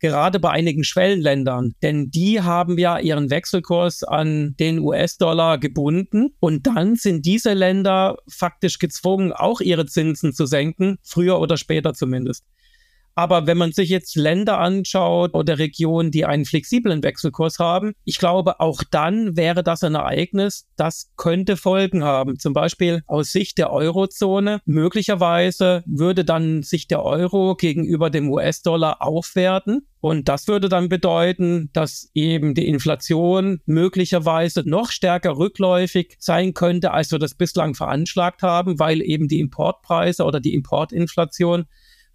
gerade 0.00 0.38
bei 0.40 0.50
einigen 0.50 0.84
Schwellenländern, 0.84 1.74
denn 1.82 2.10
die 2.10 2.40
haben 2.40 2.78
ja 2.78 2.98
ihren 2.98 3.30
Wechselkurs 3.30 4.04
an 4.04 4.54
den 4.58 4.80
US-Dollar 4.80 5.58
gebunden 5.58 6.34
und 6.40 6.66
dann 6.66 6.96
sind 6.96 7.26
diese 7.26 7.54
Länder 7.54 8.16
faktisch 8.28 8.78
gezwungen, 8.78 9.32
auch 9.32 9.60
ihre 9.60 9.86
Zinsen 9.86 10.32
zu 10.32 10.46
senken, 10.46 10.98
früher 11.02 11.40
oder 11.40 11.56
später 11.56 11.94
zumindest. 11.94 12.44
Aber 13.18 13.48
wenn 13.48 13.58
man 13.58 13.72
sich 13.72 13.88
jetzt 13.88 14.14
Länder 14.14 14.60
anschaut 14.60 15.34
oder 15.34 15.58
Regionen, 15.58 16.12
die 16.12 16.24
einen 16.24 16.44
flexiblen 16.44 17.02
Wechselkurs 17.02 17.58
haben, 17.58 17.94
ich 18.04 18.20
glaube, 18.20 18.60
auch 18.60 18.84
dann 18.92 19.36
wäre 19.36 19.64
das 19.64 19.82
ein 19.82 19.96
Ereignis, 19.96 20.68
das 20.76 21.10
könnte 21.16 21.56
Folgen 21.56 22.04
haben. 22.04 22.38
Zum 22.38 22.52
Beispiel 22.52 23.02
aus 23.08 23.32
Sicht 23.32 23.58
der 23.58 23.72
Eurozone. 23.72 24.60
Möglicherweise 24.66 25.82
würde 25.84 26.24
dann 26.24 26.62
sich 26.62 26.86
der 26.86 27.02
Euro 27.02 27.56
gegenüber 27.56 28.08
dem 28.08 28.30
US-Dollar 28.30 29.02
aufwerten. 29.02 29.88
Und 29.98 30.28
das 30.28 30.46
würde 30.46 30.68
dann 30.68 30.88
bedeuten, 30.88 31.70
dass 31.72 32.12
eben 32.14 32.54
die 32.54 32.68
Inflation 32.68 33.62
möglicherweise 33.66 34.62
noch 34.64 34.92
stärker 34.92 35.36
rückläufig 35.36 36.14
sein 36.20 36.54
könnte, 36.54 36.92
als 36.92 37.10
wir 37.10 37.18
das 37.18 37.34
bislang 37.34 37.74
veranschlagt 37.74 38.42
haben, 38.42 38.78
weil 38.78 39.02
eben 39.02 39.26
die 39.26 39.40
Importpreise 39.40 40.22
oder 40.22 40.38
die 40.38 40.54
Importinflation 40.54 41.64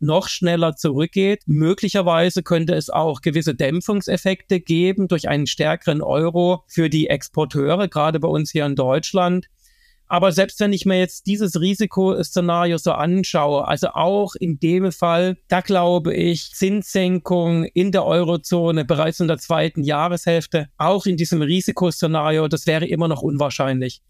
noch 0.04 0.28
schneller 0.28 0.76
zurückgeht. 0.76 1.44
Möglicherweise 1.48 2.44
könnte 2.44 2.76
es 2.76 2.90
auch 2.90 3.22
gewisse 3.22 3.56
Dämpfungseffekte 3.56 4.60
geben 4.60 5.08
durch 5.08 5.30
einen 5.30 5.48
stärkeren 5.48 6.02
Euro 6.02 6.64
für 6.68 6.90
die 6.90 7.08
Exporteure, 7.08 7.88
gerade 7.88 8.20
bei 8.20 8.28
uns 8.28 8.52
hier 8.52 8.66
in 8.66 8.76
Deutschland. 8.76 9.48
Aber 10.08 10.32
selbst 10.32 10.60
wenn 10.60 10.74
ich 10.74 10.86
mir 10.86 11.00
jetzt 11.00 11.26
dieses 11.26 11.60
Risikoszenario 11.60 12.78
so 12.78 12.92
anschaue, 12.92 13.68
also 13.68 13.88
auch 13.94 14.36
in 14.36 14.60
dem 14.60 14.92
Fall, 14.92 15.38
da 15.48 15.62
glaube 15.62 16.14
ich, 16.14 16.52
Zinssenkung 16.54 17.64
in 17.66 17.92
der 17.92 18.06
Eurozone 18.06 18.86
bereits 18.86 19.22
in 19.22 19.28
der 19.28 19.40
zweiten 19.40 19.82
Jahreshälfte, 19.82 20.68
auch 20.78 21.08
in 21.08 21.18
diesem 21.18 21.42
Risikoszenario, 21.42 22.48
das 22.48 22.68
wäre 22.68 22.86
immer 22.86 23.08
noch 23.08 23.24
unwahrscheinlich. 23.24 24.02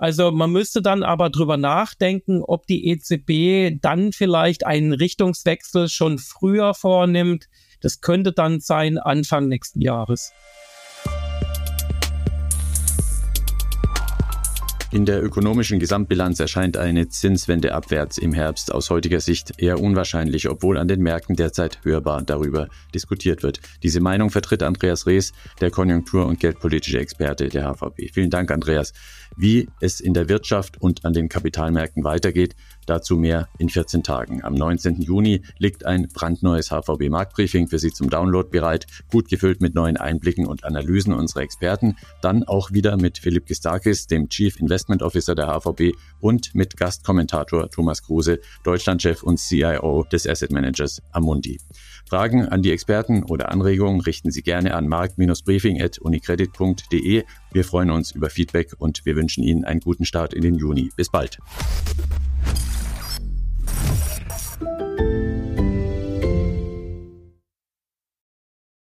Also 0.00 0.30
man 0.30 0.52
müsste 0.52 0.80
dann 0.80 1.02
aber 1.02 1.28
drüber 1.28 1.56
nachdenken, 1.56 2.42
ob 2.44 2.68
die 2.68 2.86
EZB 2.86 3.80
dann 3.82 4.12
vielleicht 4.12 4.64
einen 4.64 4.92
Richtungswechsel 4.92 5.88
schon 5.88 6.18
früher 6.18 6.72
vornimmt. 6.72 7.48
Das 7.80 8.00
könnte 8.00 8.32
dann 8.32 8.60
sein 8.60 8.96
Anfang 8.98 9.48
nächsten 9.48 9.80
Jahres. 9.80 10.32
In 14.90 15.04
der 15.04 15.22
ökonomischen 15.22 15.80
Gesamtbilanz 15.80 16.40
erscheint 16.40 16.78
eine 16.78 17.08
Zinswende 17.08 17.74
abwärts 17.74 18.16
im 18.16 18.32
Herbst 18.32 18.72
aus 18.72 18.88
heutiger 18.88 19.20
Sicht 19.20 19.60
eher 19.60 19.80
unwahrscheinlich, 19.80 20.48
obwohl 20.48 20.78
an 20.78 20.88
den 20.88 21.02
Märkten 21.02 21.36
derzeit 21.36 21.80
hörbar 21.82 22.22
darüber 22.22 22.68
diskutiert 22.94 23.42
wird. 23.42 23.60
Diese 23.82 24.00
Meinung 24.00 24.30
vertritt 24.30 24.62
Andreas 24.62 25.06
Rees, 25.06 25.34
der 25.60 25.70
Konjunktur- 25.70 26.24
und 26.24 26.40
geldpolitische 26.40 27.00
Experte 27.00 27.48
der 27.50 27.70
HVB. 27.70 28.10
Vielen 28.14 28.30
Dank, 28.30 28.50
Andreas. 28.50 28.94
Wie 29.38 29.68
es 29.80 30.00
in 30.00 30.12
der 30.12 30.28
Wirtschaft 30.28 30.82
und 30.82 31.04
an 31.04 31.12
den 31.12 31.28
Kapitalmärkten 31.28 32.04
weitergeht. 32.04 32.56
Dazu 32.86 33.16
mehr 33.16 33.48
in 33.58 33.68
14 33.68 34.02
Tagen. 34.02 34.42
Am 34.42 34.54
19. 34.54 35.00
Juni 35.00 35.42
liegt 35.58 35.86
ein 35.86 36.08
brandneues 36.08 36.70
HVB 36.70 37.08
Marktbriefing 37.08 37.68
für 37.68 37.78
Sie 37.78 37.92
zum 37.92 38.10
Download 38.10 38.48
bereit, 38.50 38.86
gut 39.10 39.28
gefüllt 39.28 39.60
mit 39.60 39.74
neuen 39.74 39.96
Einblicken 39.96 40.46
und 40.46 40.64
Analysen 40.64 41.12
unserer 41.12 41.42
Experten. 41.42 41.96
Dann 42.20 42.44
auch 42.44 42.72
wieder 42.72 42.96
mit 42.96 43.18
Philipp 43.18 43.46
Gistakis, 43.46 44.06
dem 44.06 44.28
Chief 44.28 44.58
Investment 44.58 45.02
Officer 45.02 45.34
der 45.34 45.46
HVB 45.46 45.96
und 46.20 46.54
mit 46.54 46.76
Gastkommentator 46.76 47.70
Thomas 47.70 48.02
Kruse, 48.02 48.40
Deutschlandchef 48.64 49.22
und 49.22 49.38
CIO 49.38 50.04
des 50.10 50.26
Asset 50.26 50.50
Managers 50.50 51.00
Amundi. 51.12 51.60
Fragen 52.08 52.48
an 52.48 52.62
die 52.62 52.72
Experten 52.72 53.22
oder 53.22 53.52
Anregungen 53.52 54.00
richten 54.00 54.30
Sie 54.30 54.40
gerne 54.42 54.72
an 54.74 54.88
markt-briefing.unicredit.de. 54.88 57.24
Wir 57.52 57.64
freuen 57.64 57.90
uns 57.90 58.12
über 58.12 58.30
Feedback 58.30 58.72
und 58.78 59.04
wir 59.04 59.14
wünschen 59.14 59.44
Ihnen 59.44 59.64
einen 59.64 59.80
guten 59.80 60.06
Start 60.06 60.32
in 60.32 60.40
den 60.42 60.54
Juni. 60.54 60.90
Bis 60.96 61.10
bald. 61.10 61.38